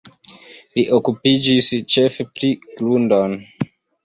[0.79, 3.23] Li okupiĝis ĉefe pri grundoj.